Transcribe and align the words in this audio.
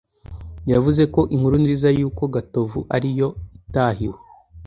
yavuze 0.71 1.03
ko 1.13 1.21
inkuru 1.35 1.55
nziza 1.63 1.87
y’uko 1.97 2.23
gatovu 2.35 2.79
ari 2.95 3.09
yo 3.19 3.27
itahiwe 3.59 4.19